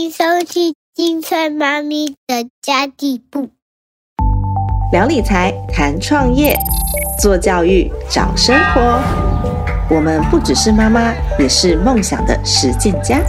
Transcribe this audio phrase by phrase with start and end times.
[0.00, 3.50] 迎收听金川妈咪的家地部。
[4.90, 6.56] 聊理财，谈创业，
[7.20, 8.80] 做教育，找生活。
[9.94, 13.20] 我们不只是妈妈，也是梦想的实践家。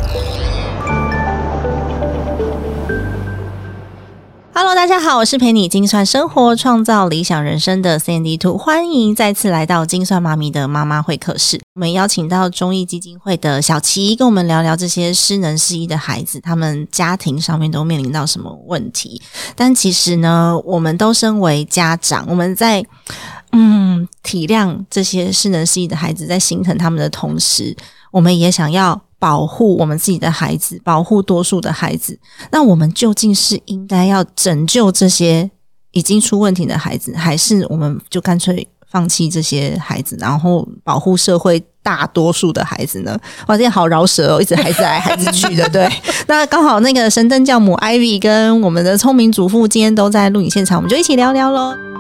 [4.64, 11.59] Hello，大家好，我是陪你精算生活、创造理想人生的 Sandy Two，欢迎再次来到精算妈咪的妈妈会客室。
[11.73, 19.20] 我们邀请到中义基金会的小琪，跟我们聊聊这些失能失忆的孩子，他们家庭上面都面临到什么问题。
[19.55, 22.85] 但其实呢，我们都身为家长，我们在
[23.54, 27.76] 嗯体谅这些失能失忆的孩子，在心疼他们的同时，
[28.12, 29.02] 我们也想要。
[29.21, 32.17] 保护我们自己的孩子，保护多数的孩子。
[32.49, 35.52] 那我们究竟是应该要拯救这些
[35.91, 43.15] 已经出问题的孩子，还是我们就干脆放弃这些孩子，然后保护社会大多数的孩子呢？
[43.48, 45.70] 哇，这好饶舌哦，一直孩子来孩子去的。
[45.70, 45.88] 对，
[46.27, 51.90] 那刚好那个神灯教母 Ivy 跟我们的聪明主妇今天都在录影现场，我们就一起聊聊喽。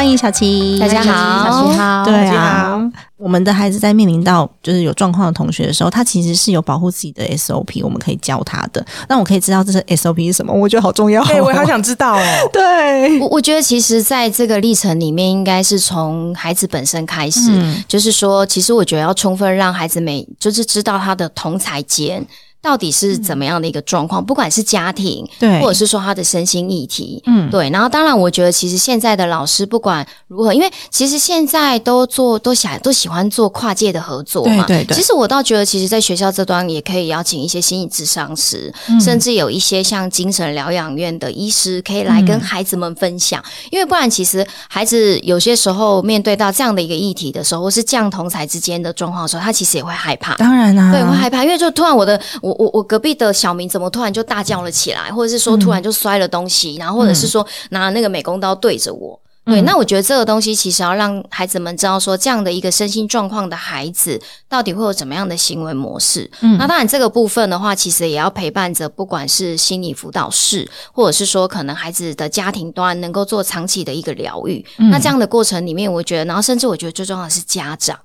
[0.00, 2.80] 欢迎小琪，大家好，小琪好，对啊，
[3.18, 8.82] 我们的孩子在面临到就是有状况的同学的时候，他其实是有保护自己的 SOP，我们可以教他的。
[9.10, 10.54] 那我可以知道这是 SOP 是什么？
[10.54, 12.22] 我觉得好重要，哎，我好想知道哦。
[12.50, 17.52] 对，我我觉得其实在这个历程里面，应该是从孩子本身开始，
[17.86, 22.26] 就是说，其实我觉得要充分让孩子每就是知道他的同才间。
[22.62, 24.22] 到底是怎么样的一个状况？
[24.22, 27.70] 不管是家庭，对，或者是说他的身心议题，嗯，对。
[27.70, 34.66] 然后，当然，我觉得其实现在的老师不管如何，因为其实现在都做都想都喜欢做跨界的合作嘛。
[34.66, 34.94] 对对。
[34.94, 43.42] 其实我倒觉得，其实，在学校这端也可以邀请一些心理智商师，甚至有一些像精神疗养院的医师，可以来跟孩子们分享。
[43.70, 50.34] 因为不然，其实孩子有些时候面对到这样的一个议题的时候，或是这样同才之间的状况的时候，他其实也会害怕。
[50.34, 52.49] 当然啦，对，会害怕，因为就突然我的我。
[52.50, 59.18] 我我我隔壁的小明怎么突然就大叫了起来，或者是说突然就摔了东西，然后或者是说拿那个美工刀对着我。
[59.46, 66.30] 对，那我觉得这个东西其实要让孩子们知道，说这样的一个身心状况的孩子到底会有怎么样的行为模式。
[66.40, 74.64] 嗯，那当然这个部分的话，其实也要陪伴着，不管是心理辅导室，或者是说可能孩子的家庭端能够做长期的一个疗愈。
[74.90, 77.98] 那这样的过程里面，我觉得，然后甚至我觉得最重要的是家长。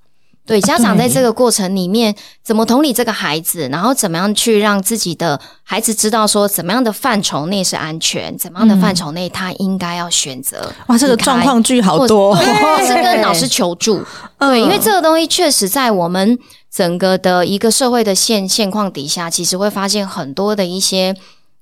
[0.45, 2.13] 对家长在这个过程里面
[2.43, 10.71] 怎么同理这个孩子，然后怎么样去让自己的孩子知道说怎么样的范畴内是安全，怎么样的范畴内他应该要选择。
[10.87, 12.35] 哇，这个状况剧好多，
[12.85, 14.03] 是跟老师求助。
[14.37, 16.37] 对，因为这个东西确实在我们
[16.71, 21.15] 整个的一个社会的现现况底下，其实会发现很多的一些。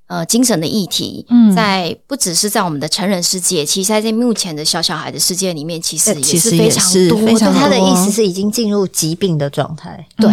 [0.06, 1.26] 呃，精神的议题，
[1.56, 7.52] 在不只是在我们的成人世界，其实在目前的小小孩的世界里面，其实也是非常多。
[7.52, 10.30] 他的意思是已经进入疾病的状态，对，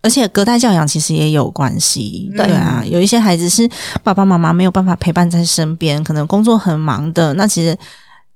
[0.00, 2.30] 而且隔代教养其实也有关系。
[2.36, 3.68] 对啊，有一些孩子是
[4.02, 7.76] 爸爸妈妈没有办法陪伴在身边，可能工作很忙的，那其实。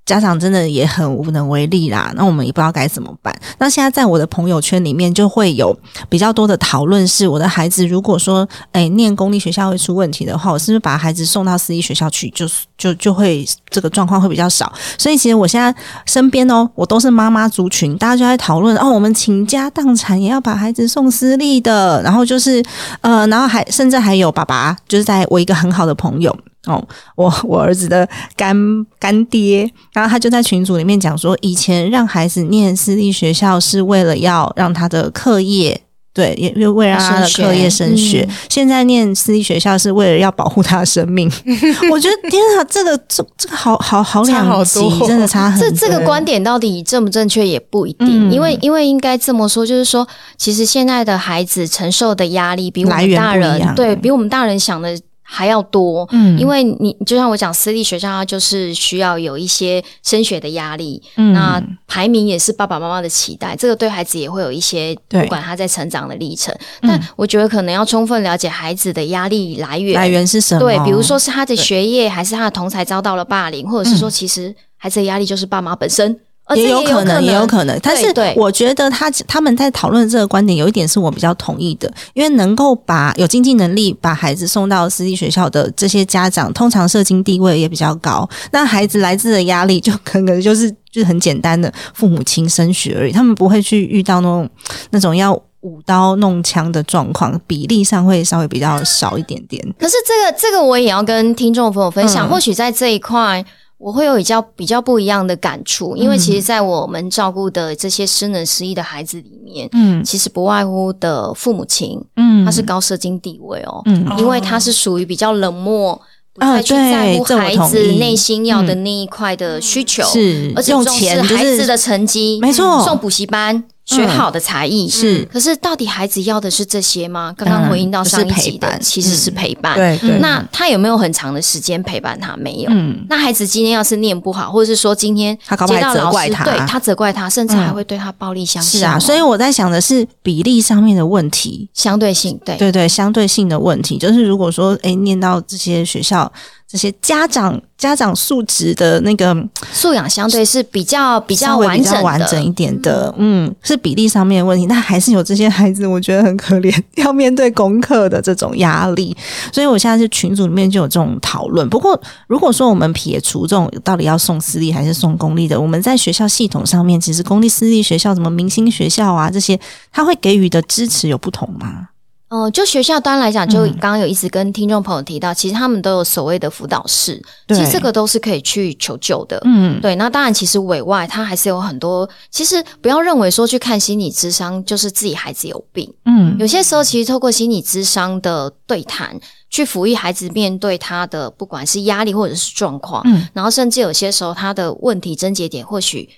[0.07, 3.37] 家长真的也很无能为力啦，那我们也不知道该怎么办。
[3.59, 12.47] 那现在在我的朋友圈里面，就会有比较多的讨论，是我的孩子如果说，哎，念公立学校会出问题的话，我是不是把孩子送到私立学校去，就
[12.77, 14.71] 就就会这个状况会比较少。
[14.97, 15.75] 所以其实我现在
[16.05, 22.63] 身边哦，我都是妈妈族群，大家就在讨论哦，我们倾家荡产也要把孩子送私立的，然后就是
[23.01, 26.33] 呃，然后还甚至还有爸爸，就是在我一个很好的朋友。
[26.67, 26.85] 哦，
[27.15, 28.55] 我我儿子的干
[28.99, 35.81] 干爹，然后他就在群组里面讲说，以前让孩子念私立学校是为了要让他的课业，
[36.13, 38.27] 对，也为为了他的课业升学。
[38.49, 41.31] 现在念私立学校是为了要保护他的生命。
[41.89, 45.59] 我觉得天啊，这个这这个好好好两极，真的 差很。
[45.59, 50.05] 这这个观点到底正不正确也不一定，因为因为应该这么说，就是说，
[50.37, 54.99] 其实现在的孩子承受的压力比我们大人对比我们大人想的。
[55.29, 70.61] 还要多，嗯，因为你就像我讲，私立学校它就是需要有一些升学的压力，嗯，那排名也是爸爸妈妈的期待，这个对孩子也会有一些，不管他在成长的历程，但我觉得可能要充分了解孩子的压力来源，来源是什么？
[70.61, 76.17] 对，比如说是他的学业，还是他的同才遭到了霸凌，或者是说其实孩子的压力就是爸妈本身。
[76.55, 94.49] 也有可能，也有可能，但是我觉得他他们在讨论这个观点，有一点是我比较同意的，因为能够把有经济能力把孩子送到私立学校的这些家长，通常社经地位也比较高，那孩子来自的压力就可能就是 就是很简单的父母亲升学而已，他们不会去遇到那种
[94.91, 95.41] 那种要。
[95.61, 99.61] 舞刀弄枪的状况，比例上会稍微比较少一点点。
[99.77, 103.43] 可是这个这个我也要跟听众朋友分享，嗯或许在这一块。
[103.77, 110.03] 我会有比较比较不一样的感触，因为其实，在我们照顾的这些失能失忆的孩子里面，嗯。
[110.03, 112.43] 其实不外乎的父母亲，嗯。
[112.43, 114.05] 他是高社经地位哦，嗯。
[114.17, 115.99] 因为他是属于比较冷漠，
[116.33, 122.83] 不啊太去在乎孩子内心要的那一块的需求，是而且重视孩子的成绩，没错。
[122.83, 123.63] 送补习班。
[123.87, 124.87] 学好的才艺。
[124.87, 125.27] 是。
[125.31, 127.33] 可是到底孩子要的是这些吗？
[127.35, 128.81] 刚刚回应到上一就是集的，陪伴。
[128.81, 129.75] 其实是陪伴。
[129.75, 132.37] 对对，那他有没有很长的时间陪伴他？
[132.37, 132.69] 没有。
[132.71, 133.05] 嗯。
[133.09, 135.35] 那孩子今天要是念不好，或者是说今天
[135.67, 137.57] 接到老责怪他师对他责怪他，甚至嗯。
[137.57, 141.69] 还会对他暴力相向、是啊，所以我在想的是比例上面的问题。
[141.73, 142.55] 相对性对。
[142.57, 146.31] 对对，相对性的问题，就是如果说，诶念到这些学校，
[146.69, 149.33] 这些家长家长素质的那个
[149.71, 159.15] 素养相对是比较比较完整，完整一点的，嗯，是比例上面的问题，但还是有这些孩子，我觉得很可怜，要面对功课的这种压力，
[159.53, 161.69] 所以我现在是群组里面就有这种讨论。
[161.69, 161.97] 不过，
[162.27, 169.57] 如果说我们撇除这种到底要送私立还是送公立的，我们在学校系统上面，其实公立私立学校，什么明星学校啊这些，
[169.93, 171.87] 他会给予的支持有不同吗？
[172.29, 179.41] 哦，就学校端来讲，就嗯刚刚有一直跟听众朋友提到，其实他们都有所谓的辅导室，其实这个都是可以去求救的。
[179.45, 182.09] 嗯，对，那当然，其实委外他还是有很多。
[182.29, 189.17] 其实不要认为说去看心理咨商就是自己孩子有病，嗯有些时候其实透过心理咨商的对谈，
[189.49, 196.09] 去抚育孩子面对他的不管是压力或者是状况，嗯，然后甚至有些时候他的问题症结点或许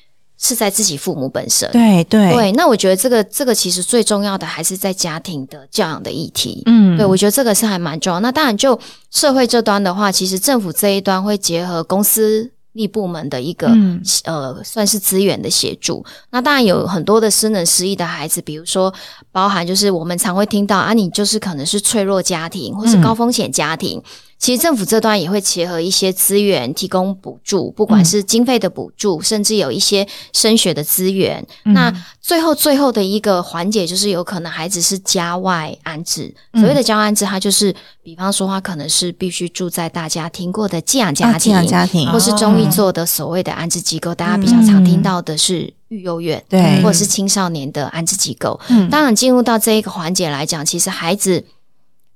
[0.42, 1.70] 是在自己父母本身。
[1.72, 6.64] 对对对，那我觉得这个这个其实最重要的还是在家庭的教养的议题。
[6.66, 8.20] 嗯对，我觉得这个是还蛮重要。
[8.22, 8.80] 那当然，就
[9.12, 16.06] 社会这端的话，其实政府这一端会结合公司立部门的一个、嗯呃，算是资源的协助。
[16.32, 18.94] 那当然有很多的失能失忆的孩子，比如说
[19.32, 24.02] 包含就是我们常会听到啊，你就是可能是脆弱家庭或是嗯高风险家庭。
[24.40, 31.46] 其实政府这端也会结合一些资源提供补助，不管是经费的补助，甚至有一些升学的资源。
[31.66, 36.34] 那最后最后的一个环节，就是有可能孩子是家外安置。
[36.54, 48.58] 所谓的家外安置，它就是比方说，他可能是必须住在大家听过的寄养家啊寄庭，养家庭或是中医做的所谓的安置机构，大家比较常听到的是育幼院，对或者是青少年的安置机构。
[48.70, 51.44] 嗯当然，进入到这一个环节来讲，其实孩子。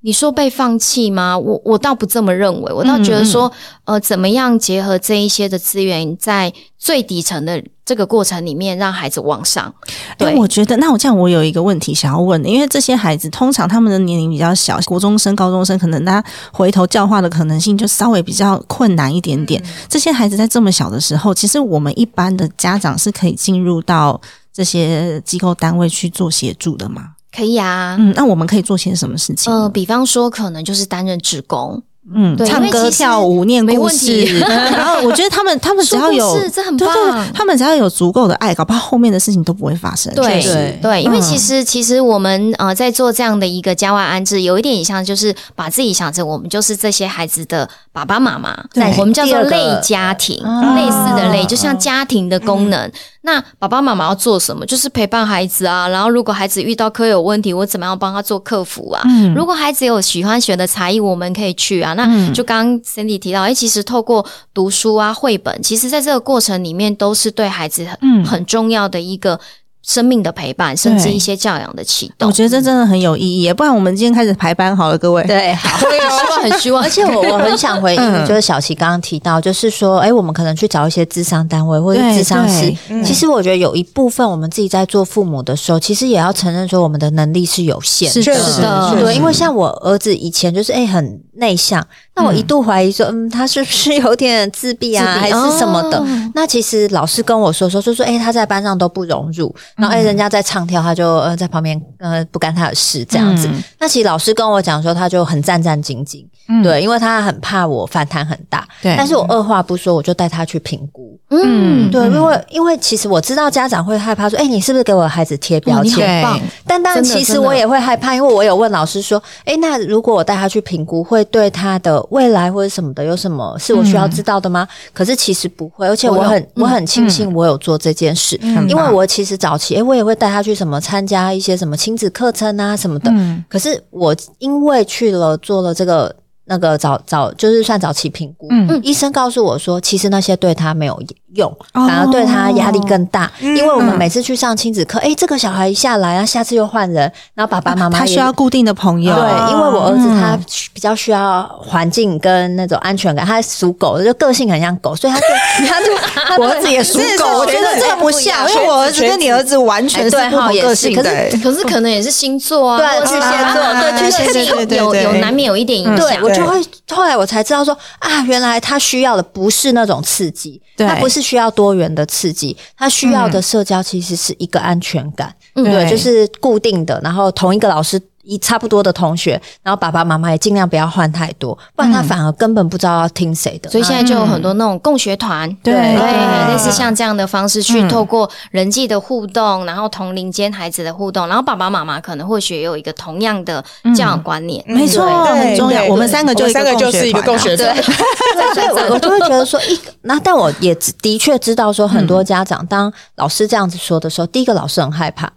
[0.05, 1.37] 你说被放弃吗？
[1.37, 3.49] 我我倒不这么认为，我倒觉得说，
[3.85, 9.73] 呃，怎么样结合这一些的资源，在最底层的这个过程里面，让孩子往上。
[9.87, 16.21] 哎、对，我觉得那我这样，我有一个问题想要问的，因为这些孩子通常他们的年龄比较小，国中生、高中生，可能他
[16.51, 19.63] 回头教化的可能性就稍微比较困难一点点。
[19.87, 24.19] 这些孩子在这么小的时候，其实我们一般的家长是可以进入到
[24.51, 27.11] 这些机构单位去做协助的吗？
[27.35, 27.95] 可以啊。
[27.99, 29.51] 嗯，那我们可以做些什么事情？
[29.51, 31.81] 呃，比方说，可能就是担任职工，
[32.13, 37.33] 嗯，唱歌、跳舞、念故事， 然后我觉得他们他们只要有这很对对棒。
[37.33, 40.13] 他们只要有足够的爱，搞不好后面的事情都不会发生。
[40.13, 40.77] 对对。
[40.81, 41.21] 对，因为嗯。
[41.21, 48.93] 其实其实我们呃在做这样的一个家外安置，有一点也像就是把自己想成我们就是这些孩子的爸爸妈妈，对。
[48.97, 52.91] 我们叫做类家庭，啊类似的类，就像家庭的功能。
[53.25, 54.65] 那爸爸妈妈要做什么？
[54.65, 55.87] 就是陪伴孩子啊。
[55.87, 59.01] 然后如果孩子遇到科有问题，我怎么样帮他做客服啊？
[59.05, 61.93] 嗯如果孩子有喜欢学的才艺，我们可以去啊。
[61.93, 69.39] 那嗯就刚刚 Cindy 提到，哎，其实透过读书啊、绘本，其实在这个过程里面都是对孩子很、嗯很重要的一个
[69.83, 72.27] 生命的陪伴，甚至一些教养的启动。
[72.27, 75.23] 我觉得这真的很有意义，不然我们今天开始排班好了，各位。
[75.23, 75.77] 对，好。
[76.03, 82.73] 希望很希望， 而且我我很想回嗯应，就是小琪刚刚提到，就是说，哎，我们可能去找一些智商单位或者智商师
[83.03, 88.21] 其实我觉得有一部分我们自己在做父母的时候，其实也要承认说我们的能力是有限的。
[88.21, 88.61] 是的确实
[89.03, 91.85] 对，因为像我儿子以前就是哎、很内向，
[92.15, 95.97] 那我一度怀疑说，嗯，他是不是有点自闭啊，闭还是什么的？
[95.97, 96.05] 哦
[96.35, 103.47] 那其实老师跟我说说，就说哎、他在班上都不融入，然后哎、人家在唱跳，他就呃在旁边呃不干他的事这样子。
[103.47, 108.67] 嗯那其实老师跟我讲说，他就很战战兢兢，嗯对，因为他很怕我反弹很大。
[108.81, 111.12] 对但是我二话不说，我就带他去评估。
[111.43, 116.21] 嗯，对，因为因为其实我知道家长会害怕说，哎、你是不是给我的孩子贴标签？
[116.23, 124.67] 棒，但当然，其实我也会害怕，因为我有问老师说，诶，那如果我带他去评估，会对他的未来或者什么的有什么是我需要知道的吗？
[124.93, 133.09] 可是其实不会，而且我很我很庆幸我有做这件事，很因为我其实早期，诶，我也会带他去什么参加一些什么亲子课程啊什么的。
[133.11, 136.13] 嗯可是我因为去了做了这个
[136.45, 141.01] 那个早早就是算早期评估，嗯医生告诉我说，其实那些对他没有
[141.35, 143.31] 用，哦反而对他压力更大。
[143.39, 150.37] 嗯因为我们每次去上亲子课，诶，这个小孩一下来啊，下次又换人，然后爸爸妈妈他需要固定的朋友，对，因为我儿子嗯他
[150.73, 155.27] 比较需要环境跟那种安全感，他属狗的，就个性很像狗，所以他对
[155.67, 155.95] 他就
[156.25, 161.37] 他对我儿子也属狗，我觉得这个不像，因为我儿子跟你儿子完全是不同个性的、哎欸。
[161.41, 163.21] 可是可能也是星座啊，巨蟹
[163.53, 166.32] 座啊对巨蟹对对对有有难免有一点影响。
[166.33, 170.87] 就会后来我才知道说啊，原来他需要的不是那种刺激，对。
[170.87, 175.89] 他不是需要多元的刺激，他需要的社交其实是一个安全感，嗯，对。
[175.89, 178.01] 就是固定的，然后同一个老师。
[178.23, 183.69] 一差不多的同学，然后爸爸妈妈也尽量不要换太多，不然他反而根本不知道要听谁的。
[183.69, 185.73] 所以现在就有很多那种共学团，对。
[185.73, 187.89] 类似像这样的方式去嗯。
[187.89, 193.63] 透过人际的互动，然后同龄间孩子的互动，然后爸爸妈妈可能或许也有一个同样的
[193.95, 195.83] 教养观念，没错，很重要。
[195.85, 197.69] 我们三个就三个就是一个共学团。
[197.69, 205.31] 啊， 对，所以我我就会觉得说，一个那但我也的确知道说，很多家长当老师这样子说的时候，第一个老师很害怕。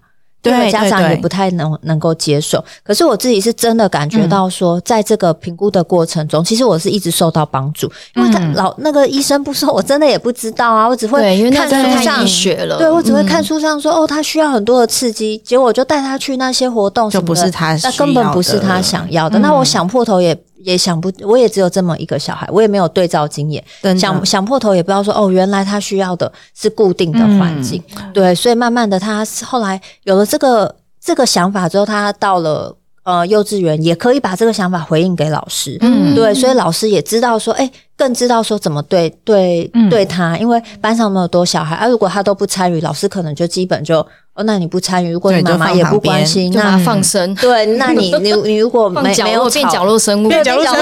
[0.46, 8.52] 第二个对家长也不太能能够接受，可是我自己是真的感觉到说，在这个评估的过程中，其实我是一直受到帮助，因为他嗯。
[8.56, 19.38] 老那个医生不说，我真的也不知道啊，我只会看书上学了，对我只会看书上说、哦，他需要很多的刺激，结果我就带他去那些活动什么的，就不是他那根本不是他想要的。
[19.40, 20.34] 那我想破头也
[20.66, 23.64] 也想不，我也只有这么一个小孩，我也没有对照经验，
[23.96, 27.80] 想想破头也不知道说哦，原来他需要的是固定的环境，
[28.12, 32.76] 对，所以慢慢的他后来有了这个这个想法之后，他到了。
[33.06, 36.12] 呃，幼稚园也可以把这个想法回应给老师，嗯。
[36.16, 39.88] 对，所以老师也知道说，哎、更知道说怎么对对、嗯。
[39.88, 44.00] 对他，因为班上那么多小孩，啊，如果他都不参与，老师可能就基本就，
[44.34, 50.78] 哦，那你不参与，如果你妈妈也不关心，那放生， 对，那你 你你如果没没有落变角落生物， 变角落生物。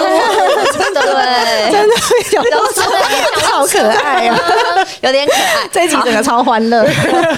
[0.72, 1.00] 真的。
[1.00, 1.94] 对，真的
[3.42, 4.38] 好可爱啊！
[5.02, 5.68] 有点可爱。
[5.70, 6.84] 这一集整个超欢乐。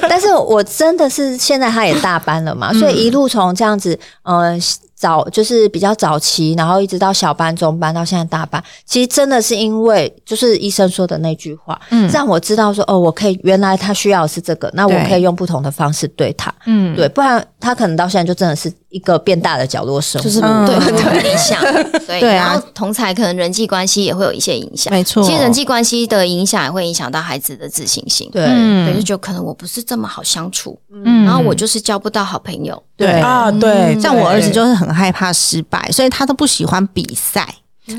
[0.09, 4.56] 但是我真的是现在他也大班了嘛，所以一路从这样子，呃，
[4.97, 12.09] 早就是比较早期，然后一直到小班、中班，到现在大班，其实真的是因为就是医生说的那句话，嗯。
[12.09, 20.67] 让我知道说，哦，我可以原来他需要的是这个，那我可以用不同的方式对他，嗯，对，不然他可能到现在就真的是一个变大的角落生活，就是嗯。
[20.67, 21.61] 对很理想，
[22.07, 22.47] 对 对啊。
[22.47, 25.23] 然后同才可能人际关系也会有一些影响，没错。
[25.23, 28.47] 其实人际关系的影响也会影响到孩子的自信心，对。
[28.49, 28.87] 嗯。
[28.87, 31.25] 对，就觉得可能我不是这么好相处，嗯。
[31.25, 33.21] 然后我就是交不到好朋友，对。
[33.21, 37.47] 啊，对，像我儿子就是很害怕失败，所以他都不喜欢比赛。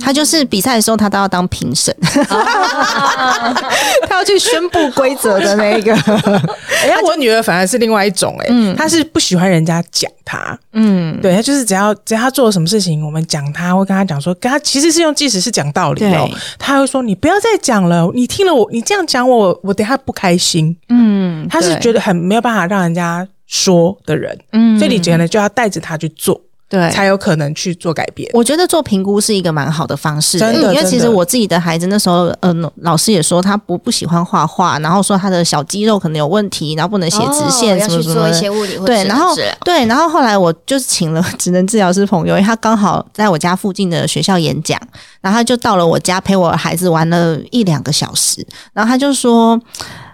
[0.02, 3.54] 他就是比赛的时候，他都要当评审，他
[4.18, 5.94] 要去宣布规则的那一个。
[6.84, 20.76] 哎呀，我女儿反而是另外一种、哎、她是不喜欢人家讲她，嗯，对她就是只要只要她做了什么事情，我们讲她，会跟她讲说，跟她其实是用即使是讲道理哦对，她会说你不要再讲了，你听了我你这样讲我，我等下不开心。
[20.90, 24.78] 嗯，她是觉得很没有办法让人家说的人，嗯。
[24.78, 28.30] 所以你可能就要带着她去做，对才有可能去做改变。
[28.34, 38.30] 我觉得做评估是一个蛮好的方式、真的因为其实我自己的孩子那时候，嗯、老师也说他不不喜欢画画，然后说他的小肌肉可能有问题，然后不能写直线什么什么的。
[38.30, 39.36] 去做一些物理或对，然后。
[39.64, 44.80] 对，然后后来我就请了职能治疗师朋友，因为他刚好在我家附近的学校演讲，
[45.22, 49.60] 然后他就到了我家陪我孩子玩了一两个小时，然后他就说：“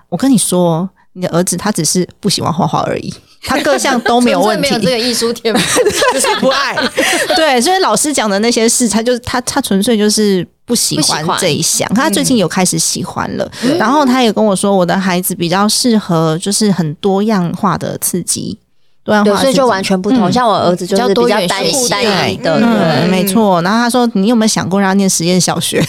[0.09, 4.69] 我跟你说，你的儿子他只是不喜欢画画而已，他各项都没有问题。
[4.69, 5.81] ”没有这个艺术天赋，
[6.13, 6.75] 就是不爱，
[7.35, 11.87] 对，所以老师讲的那些事，他就是他他纯粹就是不喜欢这一项。
[11.93, 18.57] 他最近有开始喜欢了，然后他也跟我说，我的孩子比较适合就是很多样化的刺激，
[19.03, 20.29] 多样化所以就完全不同。
[20.29, 20.31] 嗯。
[20.33, 23.61] 像我儿子就是比较单单一的，嗯，对，没错。
[23.61, 25.83] 然后他说：“你有没有想过让他念实验小学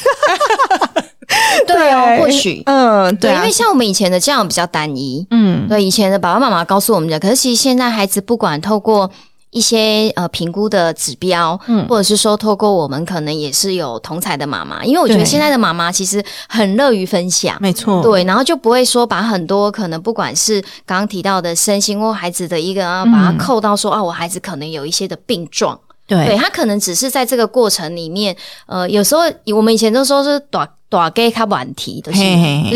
[1.66, 9.10] 对哦，或许？”嗯，对因为，像我们以前的教养比较单一，嗯，对，以前的爸爸妈妈告诉我们的，可是其实现在孩子不管透过
[9.50, 11.86] 一些呃评估的指标，嗯。
[11.86, 15.24] 或者是说透过我们可能也是有同才的妈妈，因为我觉得对。
[15.24, 17.56] 现在的妈妈其实很乐于分享。
[17.60, 23.38] 没错，对，然后就不会说把很多可能不管是刚刚提到的身心或孩子的一个啊，把它嗯。
[23.38, 26.26] 扣到说啊，我孩子可能有一些的病状，对。
[26.26, 29.22] 对他可能只是在这个过程里面，呃，有时候
[29.54, 32.18] 我们以前都说是短短给他晚提的，就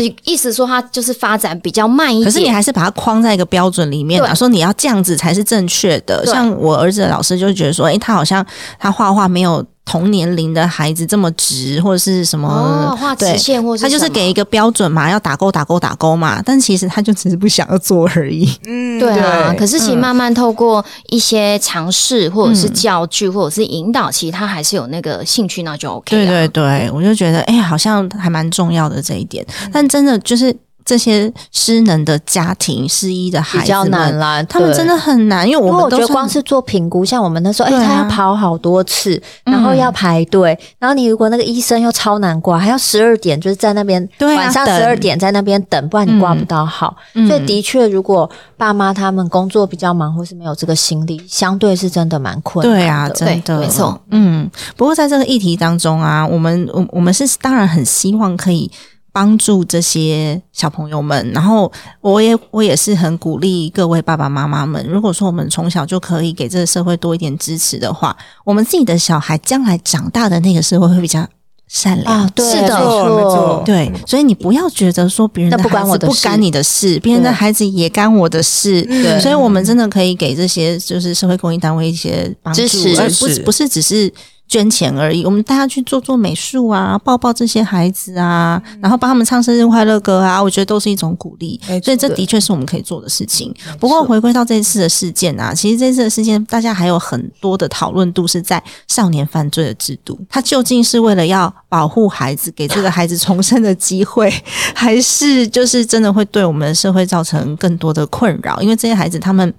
[0.01, 2.25] 是意思说他就是发展比较慢一点。
[2.25, 6.25] 可是你还是把它框在一个标准里面啊，说你要这样子才是正确的。
[6.25, 8.45] 像我儿子的老师就觉得说，诶，他好像
[8.77, 18.47] 他画画没有同年龄的孩子这么直，或者是什么哦，画直线或是他就是给一个标准嘛，要打勾打勾打勾嘛，但其实他就只是不想要做而已。
[18.65, 26.27] 嗯，对啊，可是其实慢慢透过一些尝试，或者是教具，或者是引导，其实他还是有那个兴趣，那就 OK 对。
[26.27, 29.45] 对对，我就觉得哎、好像还蛮重要的这一点。
[29.71, 30.55] 但真的就是
[30.85, 46.95] 这些失能的家庭、失依的孩比较子们，难啦，他们真的很难，因为我觉得光是做评估，像我们那时候，哎、他要跑好多次，然后要排队，然后你如果那个医生又超难挂，还要十二点就是在那边，晚上十二点在那边等，不然你挂不到号。
[47.13, 52.79] 嗯所以的确，如果爸妈他们工作比较忙，或是没有这个心力，相对是真的蛮困难的。
[52.79, 54.01] 对啊，真的没错。
[54.09, 58.71] 嗯，不过在这个议题当中啊，我们我我们是当然很希望可以
[59.11, 71.27] 帮助这些小朋友们，然后我也我也是很鼓励各位爸爸妈妈们，如果说我们从小就可以给这个社会多一点支持的话，我们自己的小孩将来长大的那个社会会比较
[71.67, 72.21] 善良。
[72.21, 72.79] 啊，对，是的。
[72.79, 73.35] 没没错。
[73.35, 76.13] 错，对，所以你不要觉得说别人的那不关孩子我的事。
[76.15, 78.81] 不干你的事，别人的孩子也干我的事。
[78.83, 79.19] 对。
[79.19, 83.39] 所以我们真的可以给这些就是社会公益单位一些帮助，支持而支持。
[83.39, 84.11] 不不是只是
[84.49, 85.23] 捐钱而已。
[85.23, 91.57] 我们大家去做做美术啊，抱抱这些孩子啊，然后帮他们唱生日快乐歌啊，我觉得都是一种鼓励。
[91.83, 93.53] 所以这的确是我们可以做的事情。
[93.79, 104.33] 不过回归到这次的事件啊，其实这次的事件大家还有很多的讨论度是在少年犯罪的制度，它究竟是为了要保护孩子，给这个孩子重生的机会，
[104.73, 108.59] 还是就是真的会对我们的社会造成更多的困扰？
[108.61, 109.53] 因为这些孩子他们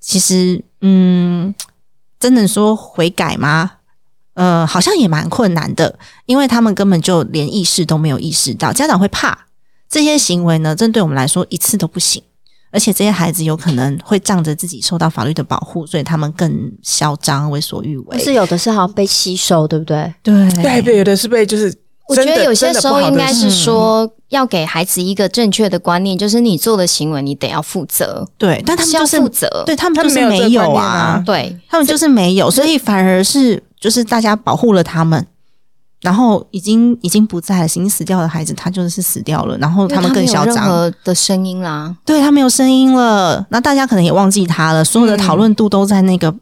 [0.00, 1.54] 其实嗯，
[2.18, 3.70] 真的说悔改吗？
[4.34, 9.46] 呃，好像也蛮困难的，因为他们根本就连意识都没有意识到，家长会怕
[9.88, 12.22] 这些行为呢，针对我们来说一次都不行。
[12.72, 18.22] 而且这些孩子有可能会仗着自己受到法律的保护，所以他们更嚣张、为所欲为。
[18.22, 20.14] 是有的是好像被吸收，对不对？
[20.22, 21.74] 对对，被有的是被就是，
[22.10, 29.62] 我觉得有些时候应该是说，要给孩子一个正确的观念，就是你做的行为，你得要负责，对，但他们就是负责。
[29.64, 30.84] 对他们就是没有啊。
[30.84, 35.24] 啊，对，他们就是没有，所以反而是就是大家保护了他们，
[36.00, 41.94] 然后已经已经不在了，已经死掉的孩子，他就是死掉了，然后他们更嚣张，何的声音啦。
[42.04, 46.34] 对他没有声音了，那大家可能也忘记他了，所有的讨论度都在那个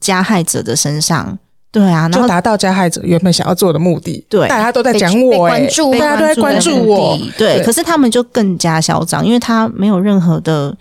[0.00, 1.38] 加害者的身上，
[1.76, 4.24] 对啊，然后就达到加害者原本想要做的目的。
[4.30, 7.14] 对大家都在讲我，哎大家都在关注我。
[7.36, 10.74] 对，对可是他们就更加嚣张，因为他没有任何的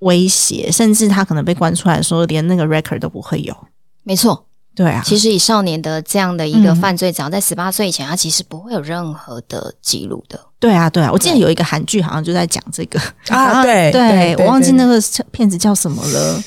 [0.00, 3.56] 威胁，甚至他可能被关出来说连那个 record 都不会有。
[4.02, 10.40] 没错，对啊，其实以少年的这样的一个嗯犯罪，只要在十八岁以前，他其实不会有任何的记录的。
[10.58, 16.42] 对啊，对啊，我记得有一个韩剧好像就在讲这个啊 对对对对我忘记那个片子叫什么了。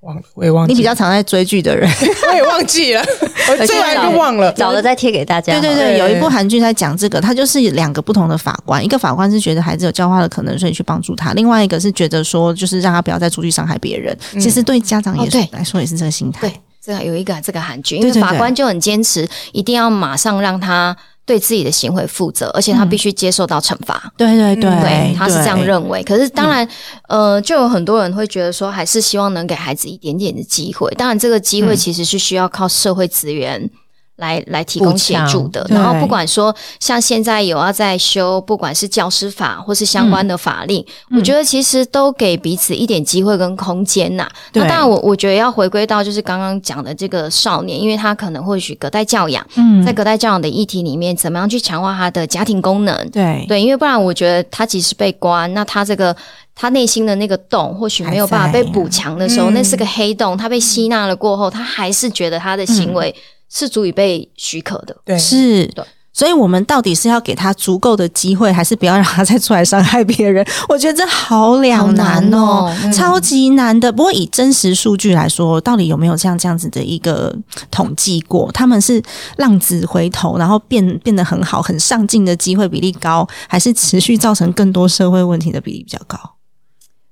[0.00, 1.88] 忘了我也忘记，你比较常在追剧的人，
[2.30, 3.02] 我也忘记了，
[3.50, 4.52] 我追完就忘了。
[4.52, 5.58] 找了再贴给大家。
[5.60, 14.16] 对对对，有一部韩剧在讲这个，他就是两个不同的法官，一个法官是觉得孩子有教化的可能，所以去帮助他；，另外一个是觉得说，就是让他不要再出去伤害别人。
[14.40, 16.48] 其实对家长也是、哦来说也是这个心态。
[16.48, 20.96] 对，这个有一个这个韩剧，因为法官就很坚持，一定要马上让他
[21.28, 24.10] 对自己的行为负责，而且他必须接受到惩罚。
[24.16, 26.02] 对对对对，他是这样认为。
[26.02, 26.66] 可是当然，
[27.06, 30.90] 呃，就有很多人会觉得说，还是希望能给孩子一点点的机会。
[30.92, 33.70] 当然，这个机会其实是需要靠社会资源。
[34.18, 40.84] 来来提供协助的，然后不管说像现在有要在修，不管是教师法或是相关的法令，
[41.16, 44.28] 我觉得其实都给彼此一点机会跟空间呐。
[44.52, 44.68] 那对。
[44.68, 49.84] 当然我，我觉得要回归到就是刚刚讲的这个少年，因为他可能或许隔代教养，嗯。
[49.84, 53.10] 在隔代教养的议题里面，怎么样去强化他的家庭功能？
[53.10, 53.44] 对。
[53.48, 56.14] 对，因为不然我觉得他即使被关，那他这个
[56.56, 60.36] 他内心的那个洞或许没有办法被补强的时候，那是个黑洞。
[60.36, 63.14] 他被吸纳了过后，他还是觉得他的行为
[63.48, 64.96] 是足以被许可的。
[65.04, 65.84] 对，是对。
[66.10, 70.44] 所以，我们到底是要给他足够的机会，还是不要让他再出来伤害别人？
[70.68, 73.92] 我觉得这好两难哦，难哦嗯超级难的。
[73.92, 77.32] 不过，以真实数据来说，到底有没有像这样子的一个
[77.70, 78.50] 统计过？
[78.50, 79.00] 他们是
[79.36, 86.18] 浪子回头，然后变变得很好、很上进的机会比例高，还是持续造成更多社会问题的比例比较高？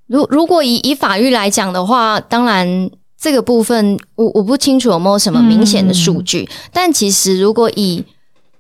[0.09, 2.91] 如如果以以法律来讲的话，当然
[3.27, 8.05] 这个部分我我不清楚有没有什么明显的数据，但其实如果以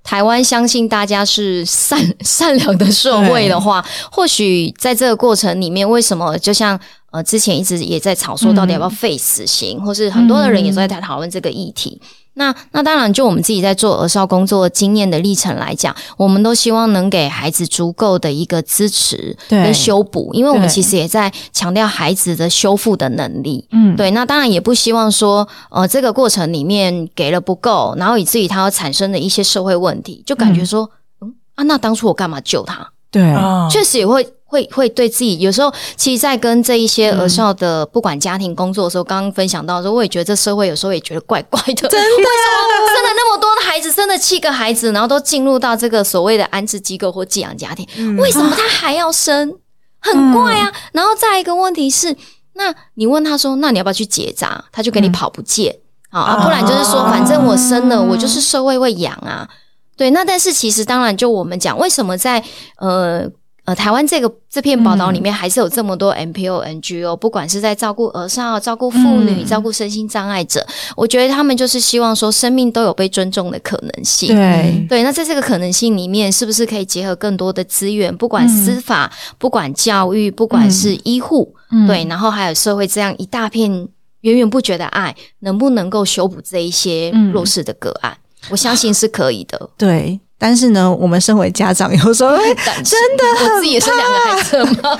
[0.03, 6.77] 台湾相信大家是善 善良的社会的话，或许在这个过程里面，为什么就像
[7.13, 12.03] 呃之前一直也在吵说到底要不要废死刑，或是很多的人也都在讨论这个议题。
[12.39, 19.63] 那那当然，就我们自己在做儿少工作经验的历程来讲，我们都希望能给孩子足够的一个支持对。
[19.65, 23.67] 跟修补，因为我们其实也在强调孩子的修复的能力。
[23.73, 30.91] 嗯，对，那当然也不希望说，呃，这个过程里面给了不够，然后以至于他要产生的一些社会问题，就感觉说，
[31.23, 32.87] 嗯啊，那当初我干嘛救他？
[33.11, 49.53] 对，啊，确实也会会会对自己有时候，其实，在跟这一些儿少的不管家庭工作的时候，刚刚分享到的时候，我也觉得这社会有时候也觉得怪怪的， 真的，为什么生了那么多的孩子，生了七个孩子，然后都进入到这个所谓的安置机构或寄养家庭，为什么他还要生？
[49.99, 50.73] 很怪啊。
[50.93, 52.17] 然后再一个问题是，
[52.53, 54.65] 那你问他说，那你要不要去结扎？
[54.71, 55.77] 他就给你跑不见
[56.11, 59.49] 啊，不然就是说，反正我生了，我就是社会会养啊。
[59.97, 62.45] 对，那但是其实当然，就我们讲，为什么在
[62.79, 63.29] 呃。
[63.67, 74.29] 呃，台湾这个这篇报道里面还是有这么多 NPO、NGO，不管是在照顾儿少、照顾妇女、照顾身心障碍者，我觉得他们就是希望说，生命都有被尊重的可能性。
[74.29, 81.53] 对对，那在这个可能性里面，是不是可以结合更多的资源，不管司法、不管教育、不管是医护，
[81.89, 83.89] 对，然后还有社会这样一大片
[84.21, 88.17] 源源不绝的爱，能不能够修补这一些弱势的个案？
[88.49, 89.69] 我相信是可以的。
[89.77, 90.21] 对。
[90.39, 94.99] 但是呢，我们身为家长，有时候真的我自己也是两个孩子吗？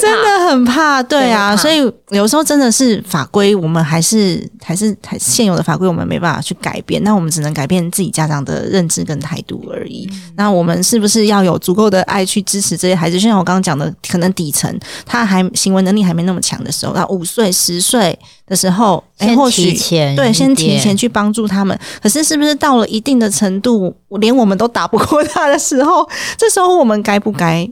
[0.00, 1.78] 真的很怕，对啊，所以
[2.10, 10.08] 有时候真的是法规，我们还是还是还现有的法规，我们没办法去改变，那我们只能改变自己家长的认知跟态度而已。
[10.36, 13.18] 那我们是不是要有足够的爱去支持这些孩子？
[13.18, 14.72] 就像我刚刚讲的，可能底层
[15.04, 18.16] 他还行为能力还没那么强的时候，那五岁十岁
[18.50, 19.72] 的时候，哎，或许
[20.16, 21.78] 对，先提前去帮助他们。
[22.02, 27.70] 可是是不是到了一定的程度，连我们都打不过他的时候，这时候我们该不该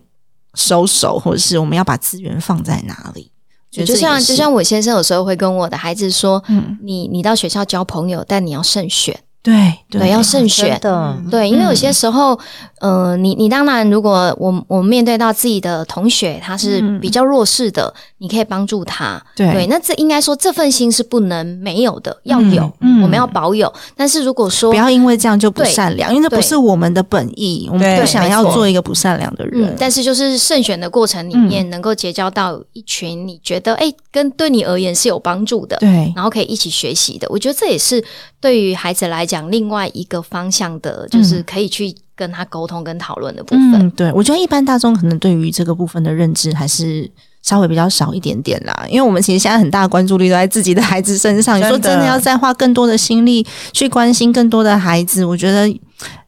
[0.55, 3.33] 收手，或者是我们要把资源放在哪里？
[3.73, 11.17] 就像就像我先生有时候会跟我的孩子说：“嗯，你你到学校交朋友，但你要慎选。”对对，要慎选的。
[11.31, 12.39] 对，因为有些时候，
[12.81, 19.23] 呃，你你当然，如果我我面对到自己的同学，他是比较弱势的，你可以帮助他。
[19.35, 22.71] 对，那这应该说这份心是不能没有的，要有，
[23.03, 23.73] 我们要保有。
[23.97, 29.75] 但是如果说不要因为这样就不善良，因为这不是我们的本意，我们不想要做一个不善良的人。
[29.79, 37.27] 但是就是慎选的过程里面，能够结交到一群你觉得哎，跟对你而言是有帮助的，对，然后可以一起学习的。
[37.31, 38.05] 我觉得这也是
[38.43, 39.38] 对于孩子来讲。
[39.39, 43.91] 讲另外一个方向的，就是可以去跟他沟通跟讨论的部分。
[43.93, 47.09] 对我觉得一般大众可能对于这个部分的认知还是
[47.43, 48.85] 稍微比较少一点点啦。
[48.89, 51.57] 因为我们其实现在很大的关注力都在自己的孩子身上。
[51.59, 55.73] 你说真的要再花更多的心力去关心更多的孩子，我觉得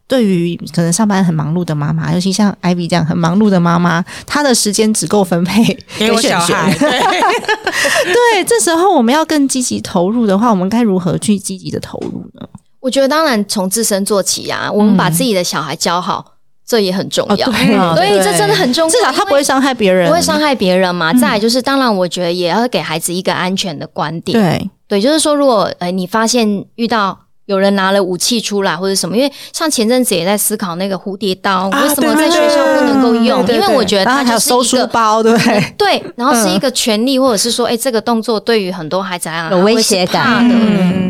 [0.07, 5.65] 对于可能上班很忙碌的妈妈，尤其像艾比这样很忙碌的妈妈，她的时间只够分配
[5.99, 6.73] 给小孩。
[6.79, 12.47] 对，这时候我们要更积极投入的话，我们该如何去积极的投入呢？
[12.81, 16.25] 我觉得当然从自身做起呀，我们把自己的小孩教好，
[16.67, 17.47] 这也很重要。
[17.95, 21.13] 所以这真的很重要，至少他不会伤害别人，不会伤害别人嘛。
[21.13, 24.37] 再来就是，当然我觉得也要给孩子一个安全的观点。
[24.37, 27.19] 对对，就是说，如果呃你发现遇到。
[27.51, 35.37] 有人拿了武器出来或者什么，因为像前阵子也在思考那个蝴蝶刀为什么在学校不能够用，因为我觉得它还有收书包，对
[35.77, 40.55] 对，然后是一个权利，或者是说，哎，这个动作对于很多孩子来讲有威胁感的。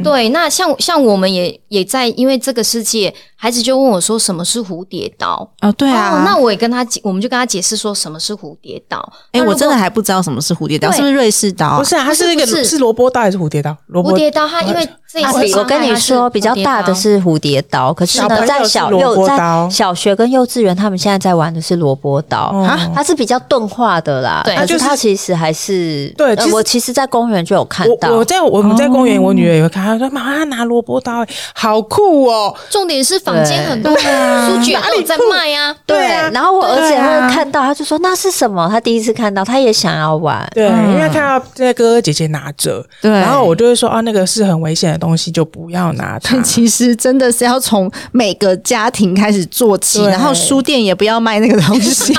[0.02, 3.14] 对，那像像我们也也在，因为这个世界。
[3.42, 8.98] 孩子就问我说：“什么是蝴蝶刀？”哦，对啊，那我也跟他，我们就跟他解释说什么是蝴蝶刀。
[9.32, 11.78] 哎，我真的还不知道什么是蝴蝶刀，是不是瑞士刀？
[11.78, 13.74] 不是啊，它是那个是萝卜刀还是蝴蝶刀？
[13.90, 24.42] 蝴蝶刀，它因为这一我跟你说，比较大的是蝴蝶刀，可是呢，在小幼在小学跟幼稚园，他们现在在玩的是萝卜刀啊，它是比较钝化的啦。
[24.44, 26.36] 对，就是它其实还是对。
[26.52, 28.10] 我其实，在公园就有看到。
[28.10, 33.20] 我在我们在公园，我女儿也会看，她说：“妈妈拿萝卜刀，好酷哦！”重点是。
[33.20, 35.76] 房间很多书卷哪里在卖呀？
[35.86, 35.98] 对，
[36.32, 38.66] 然后我儿子也会看到，他就说那是什么？
[38.68, 40.44] 他第一次看到，他也想要玩。
[40.54, 46.40] 对，因为看到这些哥哥姐姐拿着，对，然后我就会说啊，那个是很危险的东西，就不要拿它。
[46.44, 52.14] 其实真的是要从每个家庭开始做起，然后书店也不要卖那个东西，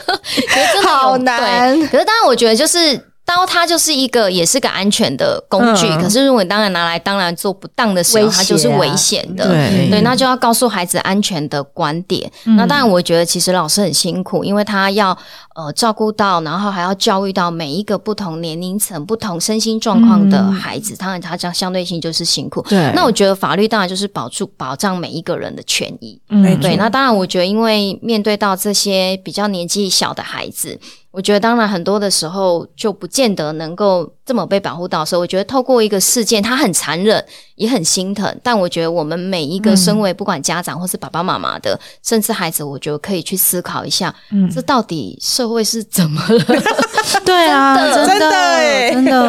[0.84, 1.78] 好难。
[1.88, 3.00] 可是当然，我觉得就是。
[3.26, 5.88] 刀它就是一个，也是个安全的工具。
[6.00, 9.48] 可是如果你当然拿来，当然做不当的时候，它就是危险的。
[9.48, 12.30] 对，那就要告诉孩子安全的观点。
[12.56, 15.10] 那当然，我觉得其实老师很辛苦，因为他要
[15.56, 20.94] 呃照顾到，然后还要教育到每一个不同年龄层、不同身心状况的孩子。
[20.96, 22.62] 当然，他这样相对性就是辛苦。
[22.68, 26.20] 对，那我觉得法律当然就是保住、保障每一个人的权益。
[26.28, 26.76] 嗯，对。
[26.76, 30.78] 那当然，我觉得因为面对到这些比较年纪小的孩子。
[31.16, 37.24] 我觉得当然很多的时候就不见得能够这么被保护到的时候，我觉得透过一个事件，它很残忍，
[37.54, 38.38] 也很心疼。
[38.42, 44.14] 但我觉得我们每一个身为不管家长或是爸爸妈妈的，甚至孩子，我觉得可以去思考一下，
[44.54, 46.44] 这到底社会是怎么了？
[47.24, 48.30] 对啊， 真的，真的，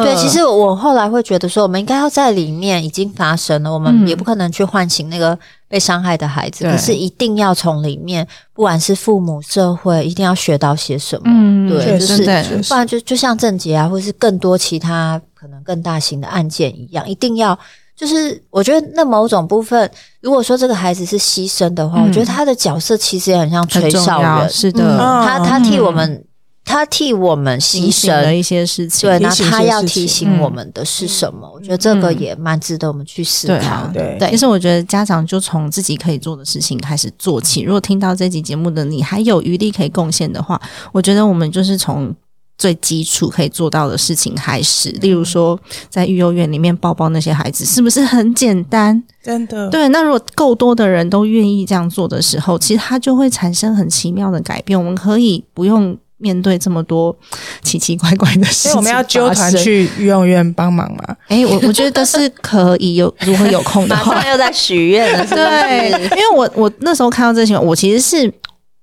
[0.02, 0.14] 对。
[0.16, 11.22] 其实我后来会觉得说，我们应该要在里面已经发生了，我们也不可能去唤醒那个被伤害的孩子，可是一定要从里面，不管是父母、社会，一定要学到些什么。
[11.26, 17.58] 嗯，对，就是不然就就像郑杰啊，或是更多其他可能更大型的案件一样，一定要
[17.96, 26.24] 就是我觉得那某种部分，如果说这个孩子是牺牲的话，我觉得他的角色其实也很像吹哨人，是的，他他替我们。
[26.68, 31.50] 他替我们牺牲了一些事情，对，那他要提醒我们的是什么？
[31.50, 33.90] 我觉得这个也蛮值得我们去思考。
[33.94, 37.62] 对，其实我觉得家长就从自己可以做的事情开始做起。
[37.62, 40.60] 如果听到这集节目的你还有余力可以贡献的话，
[40.92, 42.14] 我觉得我们就是从
[42.58, 44.90] 最基础可以做到的事情开始。
[45.00, 49.02] 例如说，在育幼院里面抱抱那些孩子，是不是很简单？
[49.22, 49.70] 真的。
[49.70, 54.78] 对，那如果够多的人都愿意这样做的时候，其实它就会产生很奇妙的改变。
[54.78, 55.96] 我们可以不用。
[56.18, 57.16] 面对这么多
[57.62, 61.16] 奇奇怪怪的事情，我们要揪团去育幼院帮忙吗？
[61.28, 65.24] 哎，我我觉得是可以有， 如果有空的话，又在许愿了。
[65.26, 68.32] 对，因为我我那时候看到这些，我其实是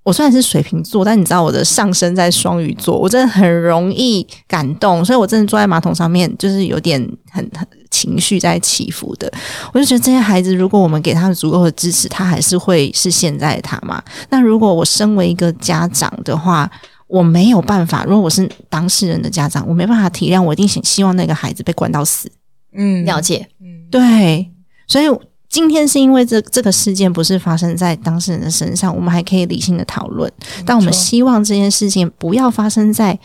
[0.04, 9.30] 我虽然是水瓶座，但你知道我的上升在双鱼座，我真的很容易感动，所以我真的坐在马桶上面，就是有点很很情绪在起伏的。
[9.74, 14.02] 我就觉得这些孩子，如果我们给他们足够的支持，他还是会是现在的他嘛？
[14.30, 16.70] 那如果我身为一个家长的话，
[17.08, 22.32] 我没有办法，如果我是当事人的家长，我没办法体谅，我一定希希望那个孩子被关到死。
[22.74, 23.48] 嗯，了解。
[23.62, 24.52] 嗯，对。
[24.88, 25.06] 所以
[25.50, 30.32] 今天是因为这这个事件不是发生在当事人的身上，我们还可以理性的讨论。
[30.66, 33.20] 但我们希望这件事情不要发生在。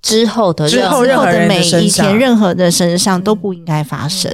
[0.00, 4.30] 之后的之后的每一天，任何的身上都不应该发生。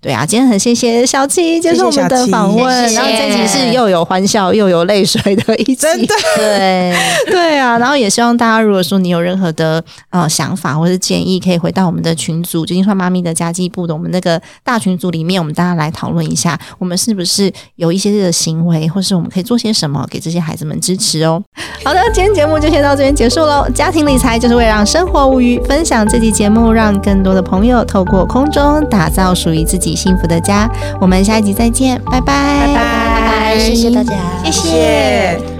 [0.00, 6.94] 对啊，今天很谢谢小七接受我们的访问，然后这集是又有欢笑又有泪水的一集，真的对
[7.26, 7.76] 对啊。
[7.78, 21.42] 然后也希望大家，如果说你有任何的呃想法或者建议，可以回到我们的群组，就金算妈咪的家计部的我们那个大群组里面，我们大家来讨论一下，我们是不是有一些的行为，或是我们可以做些什么给这些孩子们支持哦。
[21.82, 23.66] 好的，今天节目就先到这边结束喽。
[23.74, 30.70] 家庭理财就是为了让生活无余，分享这期节目，让更多的朋友透过空中打造属于自己幸福的家。
[31.00, 34.14] 我们下一集再见，拜拜，拜拜，谢谢大家，
[34.44, 35.55] 谢谢。